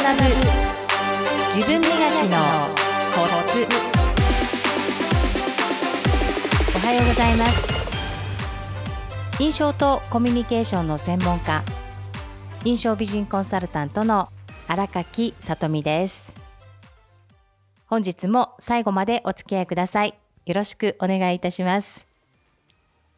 [0.00, 0.24] 学ぶ
[1.52, 1.92] 自分磨き
[2.28, 2.38] の
[3.14, 3.66] コツ。
[6.76, 9.42] おはようございます。
[9.42, 11.62] 印象とコミュニケーションの専門家
[12.64, 14.28] 印象美人コンサルタントの
[14.68, 16.32] 荒垣さとみです。
[17.86, 20.14] 本日も最後までお付き合いください。
[20.46, 22.06] よろしくお願いいたします。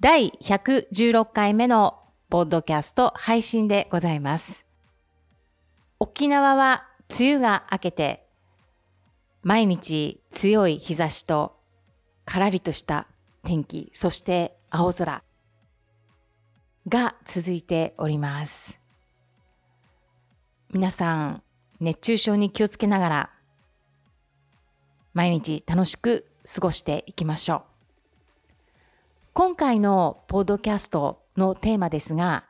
[0.00, 4.63] 第116回目のポッドキャスト配信でございます。
[6.04, 6.84] 沖縄は
[7.18, 8.26] 梅雨が明けて
[9.42, 11.56] 毎日強い日差しと
[12.26, 13.06] からりとした
[13.42, 15.22] 天気そして青空
[16.90, 18.78] が続いております。
[20.74, 21.42] 皆さん
[21.80, 23.30] 熱中症に気をつけながら
[25.14, 27.62] 毎日楽しく過ごしていきましょう。
[29.32, 32.44] 今回のポッドキャストのテーマですが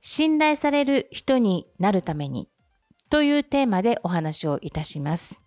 [0.00, 2.48] 信頼される人になるために
[3.10, 5.40] というテーマでお話をいたします。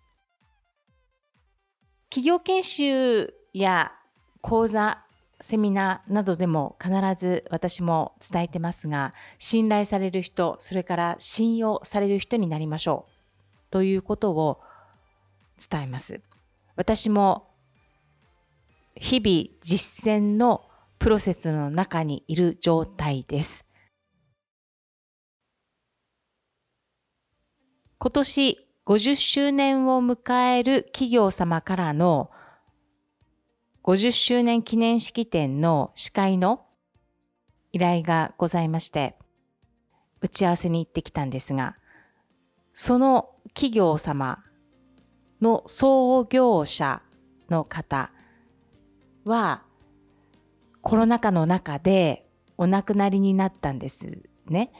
[2.10, 3.92] 企業研修や
[4.42, 5.04] 講座
[5.40, 14.60] セミナーなどでも必ず私も伝えてますが信頼される人それから信用される人になりましょうということを
[15.70, 16.20] 伝えます。
[16.76, 17.48] 私も
[18.96, 20.62] 日々実践の
[20.98, 23.64] プロセスの中にいる状態です。
[28.02, 32.32] 今年50周年を迎える企業様からの
[33.84, 36.64] 50周年記念式典の司会の
[37.70, 39.14] 依頼がございまして、
[40.20, 41.76] 打ち合わせに行ってきたんですが、
[42.74, 44.42] その企業様
[45.40, 47.02] の創業者
[47.50, 48.10] の方
[49.24, 49.62] は、
[50.80, 52.26] コロナ禍の中で
[52.58, 54.08] お亡くなりになったんです
[54.48, 54.72] ね。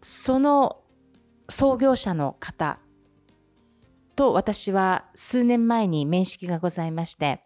[0.00, 0.80] その
[1.50, 2.78] 創業者の方
[4.16, 7.42] と私は数年前に面識がございまして、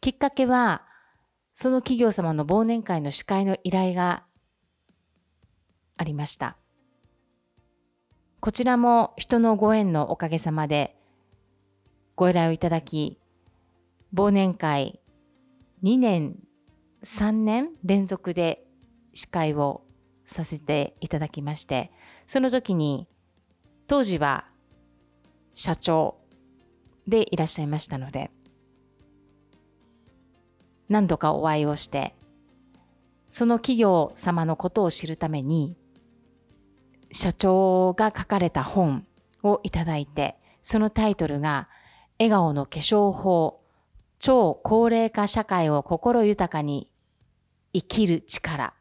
[0.00, 0.82] きっかけは、
[1.54, 4.24] その企業様の忘年会の司会の依頼が
[5.96, 6.56] ありました。
[8.40, 10.96] こちらも人のご縁のおかげさまで
[12.14, 13.18] ご依頼をいただき、
[14.14, 15.00] 忘年会
[15.82, 16.36] 2年、
[17.04, 18.66] 3年連続で
[19.14, 19.82] 司会を
[20.24, 21.92] させていただきまして、
[22.26, 23.08] その時に
[23.86, 24.44] 当時は
[25.54, 26.16] 社長
[27.06, 28.30] でいらっしゃいましたので、
[30.88, 32.14] 何度かお会いをして、
[33.30, 35.76] その企業様のことを知るために、
[37.12, 39.06] 社長が書かれた本
[39.42, 41.68] をいただいて、そのタイトルが、
[42.18, 43.60] 笑顔の化粧法、
[44.18, 46.90] 超高齢化社会を心豊かに
[47.72, 48.72] 生きる力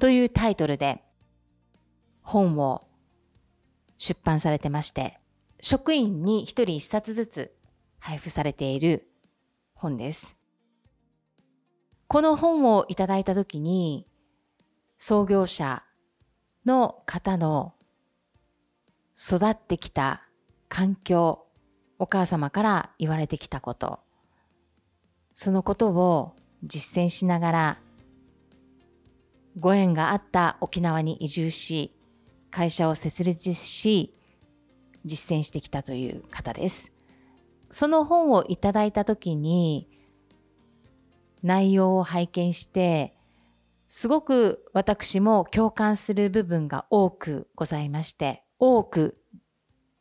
[0.00, 1.02] というタイトルで
[2.22, 2.86] 本を
[3.98, 5.18] 出版されてまして、
[5.60, 7.54] 職員に一人一冊ずつ
[7.98, 9.08] 配布されている
[9.74, 10.36] 本です。
[12.06, 14.06] この本をいただいたときに、
[14.98, 15.82] 創業者
[16.64, 17.74] の方の
[19.16, 20.22] 育ってきた
[20.68, 21.46] 環境、
[21.98, 24.00] お母様から言われてきたこと、
[25.34, 27.78] そのことを実践しながら、
[29.58, 31.93] ご縁があった沖縄に移住し、
[32.54, 34.14] 会社を設立し、
[35.04, 36.92] 実践してきたという方です。
[37.68, 39.88] その本をいただいたときに、
[41.42, 43.16] 内容を拝見して、
[43.88, 49.18] すごく私も共感する部分が多くございまして、多く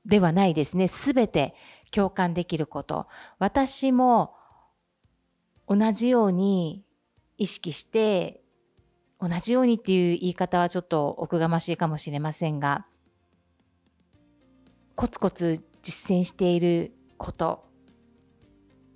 [0.05, 0.87] ではないですね。
[0.87, 1.55] すべて
[1.89, 3.07] 共感できること。
[3.39, 4.35] 私も
[5.67, 6.85] 同じように
[7.39, 8.42] 意識して、
[9.23, 12.85] 同じようにっていう言い方はちょっとおくがましいかもしれませんが、
[14.95, 17.63] コツコツ実践していること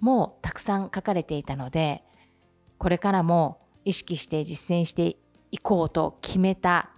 [0.01, 2.03] もたくさん書かれていたので、
[2.77, 5.15] これからも意識して実践して
[5.51, 6.89] いこうと決めた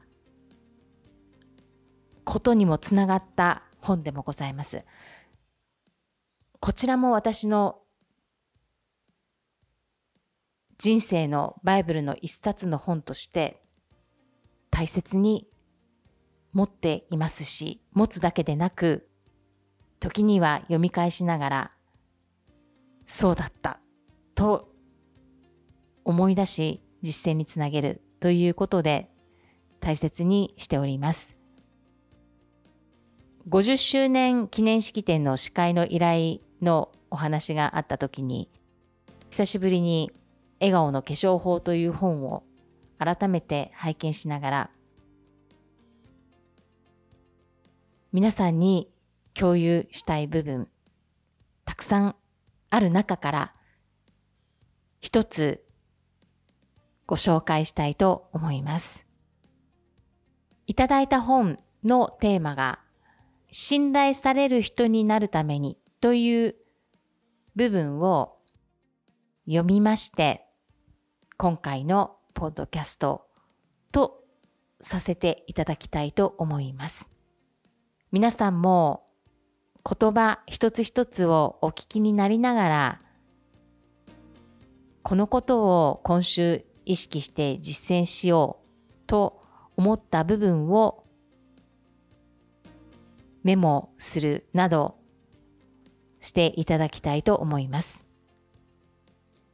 [2.23, 4.83] ことにもつながった本でもございます。
[6.59, 7.79] こちらも私の
[10.79, 13.61] 人生のバイブルの一冊の本として
[14.71, 15.45] 大切に
[16.53, 19.07] 持っていますし、持つだけでなく、
[19.99, 21.71] 時には読み返しながら、
[23.05, 23.81] そうだった
[24.35, 24.69] と
[26.05, 29.09] 思い出し実践につなげるということで
[29.81, 31.35] 大切にしております。
[33.49, 38.49] 50周年記念式典の司会の依頼のお話があった時に
[39.29, 40.11] 久しぶりに
[40.59, 42.43] 笑顔の化粧法という本を
[42.97, 44.69] 改めて拝見しながら
[48.11, 48.91] 皆さんに
[49.35, 50.67] 共有したい部分、
[51.63, 52.15] たくさん
[52.71, 53.53] ある中から
[54.99, 55.63] 一つ
[57.05, 59.05] ご紹介したいと思います。
[60.65, 62.79] いただいた本のテーマが
[63.51, 66.55] 信頼される人になるためにという
[67.55, 68.37] 部分を
[69.45, 70.47] 読みまして、
[71.41, 73.25] 今回のポッドキャスト
[73.93, 74.25] と
[74.81, 77.07] させていただきたいと思います。
[78.11, 79.07] 皆さんも
[79.89, 83.01] 言葉一つ一つをお聞きになりながら、
[85.01, 89.41] このことを今週意識して実践しようと
[89.77, 91.05] 思った部分を
[93.43, 94.97] メモするなど
[96.19, 98.05] していただきたいと思います。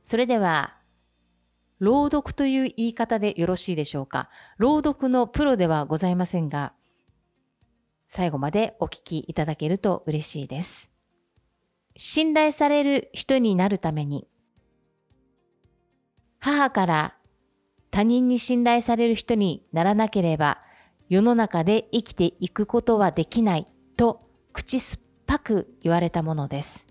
[0.01, 0.79] それでは、
[1.79, 4.29] 朗読という言い方でよろしいでしょうか？
[4.57, 6.73] 朗読のプロではございませんが、
[8.07, 10.89] 最後までお聞きいただけると嬉しいです。
[11.97, 14.27] 信頼される人になるために、
[16.39, 17.15] 母から
[17.91, 20.59] 他人に信頼される人にならなければ
[21.09, 23.67] 世の中で生きていくことはできない
[23.97, 24.21] と
[24.53, 26.85] 口酸っぱく言われたものです。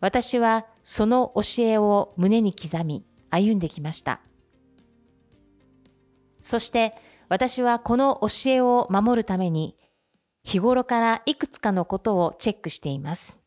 [0.00, 4.20] 私はその教えを胸に刻み歩んできました。
[6.42, 6.94] そして
[7.28, 9.76] 私はこの教えを守るために
[10.44, 13.38] 日頃からいくつかのことをチェックしています。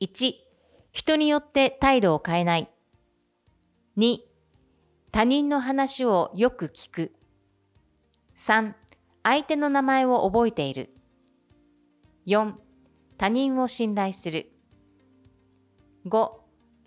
[0.00, 0.34] 1、
[0.92, 2.68] 人によって態度を変えない。
[3.96, 4.18] 2、
[5.10, 7.12] 他人の話をよく聞く。
[8.36, 8.74] 3、
[9.22, 10.90] 相手の名前を覚えている。
[12.26, 12.54] 4、
[13.16, 14.50] 他人を信頼する。
[16.06, 16.39] 5、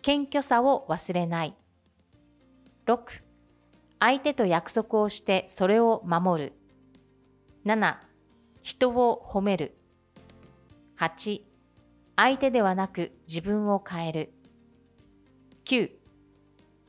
[0.04, 1.56] 謙虚さを忘れない。
[2.86, 3.24] 6、
[4.02, 6.54] 相手と約束をしてそれを守る。
[7.66, 7.96] 7、
[8.64, 9.78] 人を褒める。
[11.00, 11.42] 8、
[12.18, 14.34] 相手ではなく自分を変える。
[15.64, 15.90] 9、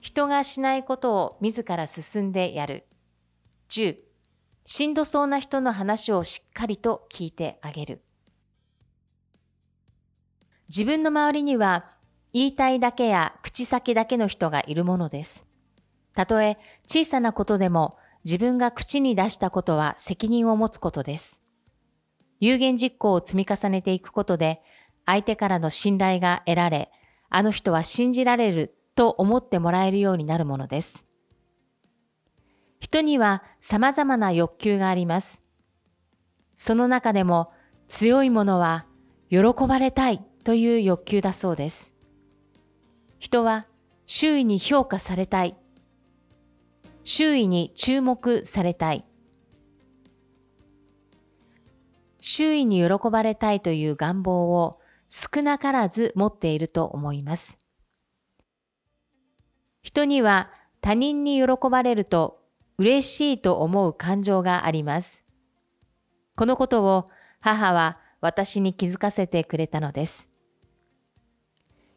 [0.01, 2.85] 人がしないことを自ら進んでやる。
[3.69, 3.97] 10、
[4.65, 8.03] しんどそうな人の話をしっかりと聞いてあげる。
[10.69, 11.94] 自分の周りには
[12.35, 15.47] 言いたいだけや口先だけの人がいるものです。
[16.17, 21.41] たとえ小さなことでも自分が口に出したことは責任を持つことです。
[22.41, 24.61] 有言実行を積み重ねていくことで
[25.07, 26.91] 相手からの信頼が得られ、
[27.31, 31.05] あの人は信じられると思ってもらえるようになるものです。
[32.81, 35.41] 人には様々な欲求があります。
[36.57, 37.53] その中でも
[37.87, 38.87] 強いものは
[39.31, 39.39] 喜
[39.69, 41.94] ばれたいという欲求だそうです。
[43.19, 43.67] 人は
[44.07, 45.57] 周囲に評価されたい。
[47.05, 49.05] 周囲に注目されたい。
[52.21, 54.81] 周囲に喜ばれたいという願望を
[55.11, 57.59] 少なからず持っていると思います。
[59.83, 60.51] 人には
[60.81, 62.41] 他人に喜ばれると
[62.79, 65.25] 嬉しいと思う感情があります。
[66.37, 67.07] このことを
[67.41, 70.29] 母は私に気づかせてくれたのです。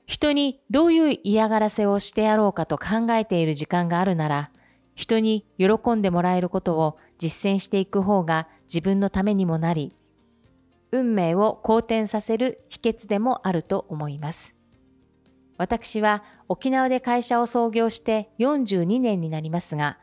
[0.07, 4.51] 人にどういう嫌がらせをしてやろうかと考えている時間があるなら、
[4.95, 9.93] 人に喜んでもらえることを実践していく方が自分のためにもなり、
[10.93, 14.55] 運命を好転させる秘訣でもあると思います。
[15.57, 19.97] 私は沖縄で会社を創業して42年になりますが、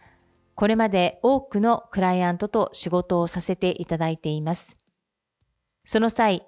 [0.55, 4.77] これまで多くのクライアントと仕事をさせていただいています。
[5.83, 6.47] その際、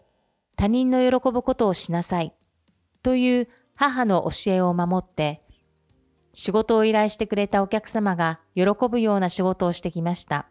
[0.57, 2.36] 他人の喜ぶことをしなさい
[3.07, 3.47] という
[3.77, 5.41] 母の教えを守って、
[6.33, 10.49] 仕事を依頼してくれたお客様が喜ぶような仕事をしてきました。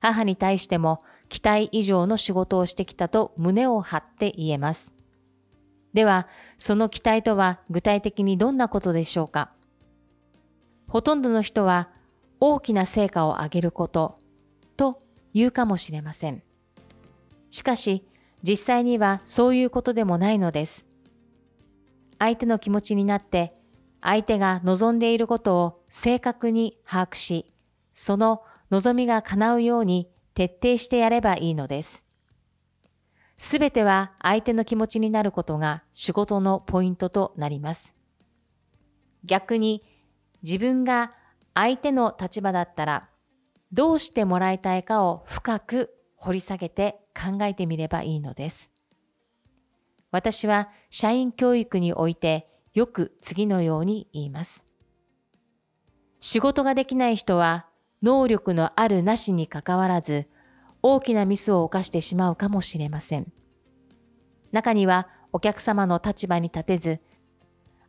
[0.00, 4.94] 母に対しても期待以上の仕事をしてきたと胸を張って言えます。
[5.92, 9.50] では、その期待とは具体的にどんなことでしょうか？
[10.88, 11.90] ほとんどの人は
[12.40, 14.18] 大きな成果を上げること
[14.78, 14.98] と
[15.34, 16.42] 言うかもしれません。
[17.50, 18.08] しかし、
[18.42, 20.86] 実際にはそういうことでもないのです。
[22.18, 23.54] 相手の気持ちになって、
[24.00, 27.52] 相手が望んでいることを正確に把握し、
[27.94, 32.04] その望みが叶うように徹底してやればいいのです。
[33.36, 37.94] すべては相手の気持ちになることが仕事のポイントとなります。
[39.24, 39.82] 逆に
[40.42, 41.12] 自分が
[41.54, 43.08] 相手の立場だったら
[43.72, 48.70] どうしてもらいたいかを深く掘り下げて考えてみればいいのです。
[50.14, 54.64] 私は社員教育においてよく次のように言います。
[56.20, 57.66] 仕事ができない人は
[58.00, 60.28] 能力のあるなしにかかわらず、
[60.82, 63.32] 大きなミスを犯してしまうかもしれません。
[64.52, 67.00] 中にはお客様の立場に立てず、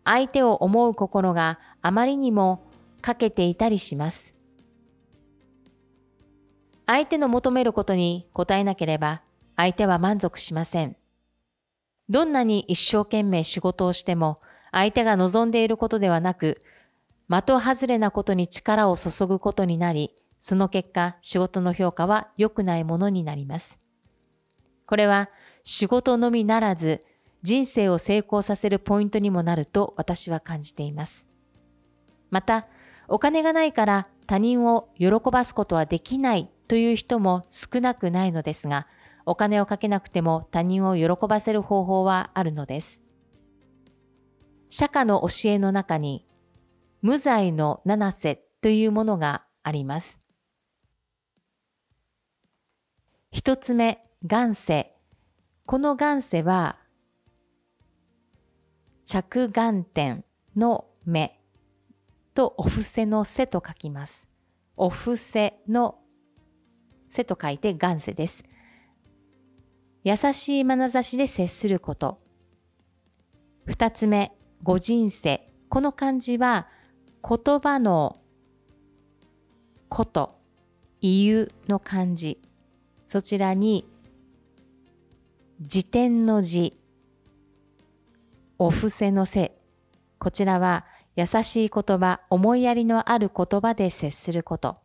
[0.04, 2.66] 相手を思う心があまりにも
[3.02, 4.34] 欠けていたりします。
[6.88, 9.22] 相手の求めることに応えなければ
[9.56, 10.98] 相手は満足しません。
[12.10, 14.40] どんなに一生懸命仕事をしても
[14.72, 16.62] 相手が望んでいることではなく、
[17.30, 23.80] 的外れなことに力を注ぐことになり、その結果仕事の評価は良くないものになります。
[24.86, 25.30] これは
[25.64, 27.02] 仕事のみならず
[27.42, 31.26] 人生を成功させるポイントにもなると私は感じています。
[32.30, 32.68] また、
[33.08, 38.88] お金がないから他人を喜ばすことはできないという人も少なくないのですが、
[39.26, 43.02] お金をかけなくても他人を喜ばせる方法はあるのです。
[44.70, 46.26] 釈迦の教えの中に、
[47.02, 50.20] 無罪の七瀬というものがあります。
[53.32, 54.96] 一つ目、願世。
[55.66, 56.78] この願世は、
[59.04, 60.24] 着眼点
[60.56, 61.40] の目
[62.34, 64.28] とお布施の背と書きます。
[64.78, 66.00] お布施の
[67.10, 68.44] 背と書いて願世です。
[70.06, 72.20] 優しい眼差しで接すること。
[73.66, 75.52] 二つ目、ご人生。
[75.68, 76.68] この漢字は
[77.28, 78.22] 言葉の
[79.90, 80.40] こと、
[81.02, 82.40] 言うの漢字。
[83.08, 83.84] そちらに
[85.60, 86.80] 辞典の字、
[88.60, 89.58] お布施のせ。
[90.20, 90.86] こちらは
[91.16, 94.78] 優しい言葉、思いやりのある言葉で接すること。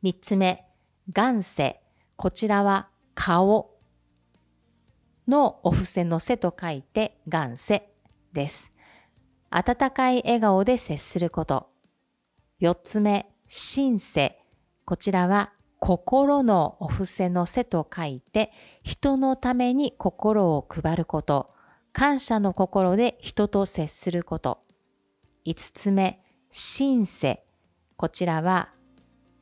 [0.00, 0.64] 三つ目、
[1.12, 1.80] 願世。
[2.14, 3.70] こちらは顔
[5.26, 7.88] のお布施のせと書いて願世
[8.32, 8.70] です。
[9.50, 11.68] 温かい笑顔で接すること。
[12.58, 14.38] 四つ目、心世。
[14.84, 18.52] こちらは心のお布施のせと書いて
[18.82, 21.50] 人のために心を配ること。
[21.92, 24.58] 感謝の心で人と接すること。
[25.44, 27.44] 五つ目、心世。
[27.96, 28.70] こちらは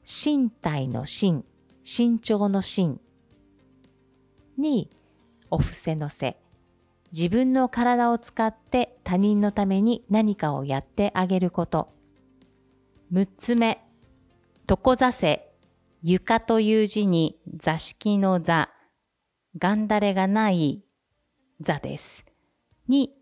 [0.05, 1.45] 身体の身、
[1.83, 3.01] 身長の身
[4.59, 4.91] に
[5.51, 6.37] お布施のせ。
[7.13, 11.93] 自分の体を使って他人のために何かをやってあげること。
[13.11, 13.83] 六つ目、
[14.69, 15.49] 床座せ。
[16.05, 18.71] 床という字に座敷の座、
[19.59, 20.83] がんだれがない
[21.61, 22.25] 座です。
[22.89, 23.15] に、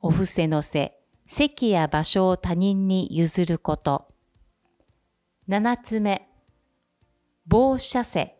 [0.00, 0.96] お布施のせ。
[1.26, 4.08] 席や場所を他人に譲ること。
[5.48, 6.28] 七つ目、
[7.46, 8.36] 防射世。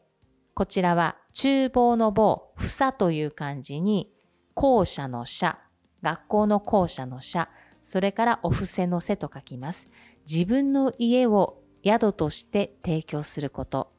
[0.55, 4.13] こちらは厨房の棒、房という漢字に、
[4.55, 5.59] 校舎の舎、
[6.03, 7.49] 学校の校舎の舎、
[7.83, 9.89] それからお布施のせと書きます。
[10.31, 13.93] 自分の家を宿として提供すること。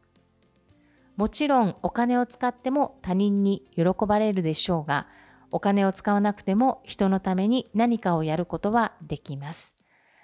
[1.17, 5.07] もちろんお金を使っても他人に喜ばれるでしょうが、
[5.51, 9.75] お金を使わなくても人のために何かをやることはできます。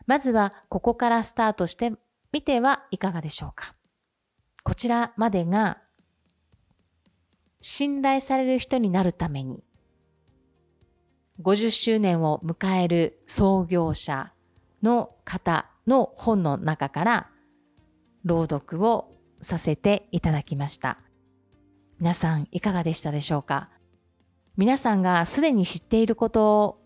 [0.06, 1.94] まずはここからスタートして
[2.32, 3.76] みてはいかがでしょうか。
[4.64, 5.82] こちらまでが
[7.62, 9.64] 信頼される人になるために
[11.42, 14.32] 50周年を迎える創業者
[14.82, 17.30] の方の本の中から
[18.26, 20.98] 朗読をさせていただきました。
[22.00, 23.70] 皆さんいかがでしたでしょうか？
[24.56, 26.82] 皆さんがすでに知っていること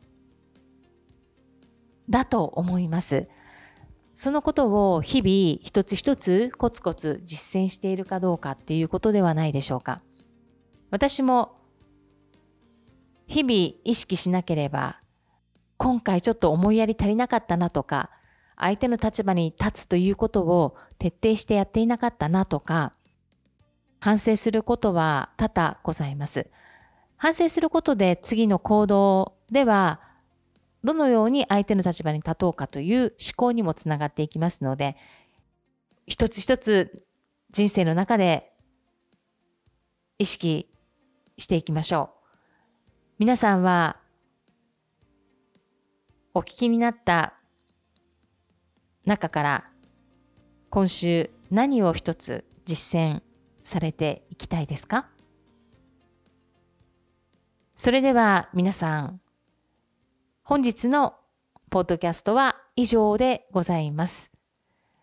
[2.09, 3.27] だと思います。
[4.15, 10.01] そのことを日々一つ一つコツコツ実践しているかどうかっていうことではないでしょうか。
[10.91, 11.57] 私も
[13.25, 15.00] 日々意識しなければ
[15.77, 18.12] 今回ちょっと思いやり足りなかったなとか
[18.57, 22.93] 相手の立場に立つということを徹底してやっていなかったなとか
[24.00, 26.50] 反省することは多々ございます。
[27.17, 30.01] 反省することで次の行動では
[30.83, 34.98] どのように相手の立場に立とうかという思考にもつながっていきますので
[36.07, 37.05] 一つ一つ
[37.51, 38.51] 人生の中で
[40.17, 40.70] 意識
[41.41, 42.21] していきましょう。
[43.19, 43.98] 皆さんは
[46.33, 47.33] お聞きになった
[49.05, 49.63] 中から
[50.69, 53.21] 今週何を一つ実践
[53.63, 55.07] されていきたいですか？
[57.75, 59.19] それでは皆さん、
[60.43, 61.15] 本日の
[61.69, 64.29] ポッドキャストは以上でございます。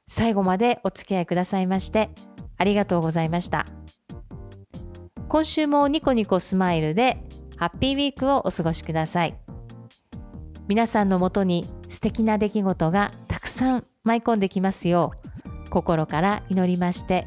[0.07, 2.09] 最後までお付き合いくださいまして
[2.57, 3.67] ありがとうございました。
[5.29, 7.23] 今週もニコニコスマイルで
[7.57, 9.37] ハッピーウィークをお過ごしください。
[10.69, 15.13] 皆さんのもとに素敵な出来事がたくさん舞い込んできますよ
[15.67, 17.27] う心から祈りまして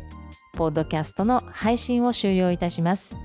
[0.54, 3.16] ポッドキャストの配信を終了いたします。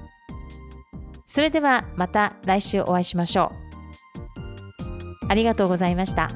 [1.26, 3.52] それではまた来週お会いしましょ
[5.22, 5.26] う。
[5.28, 6.28] ありがとうございました。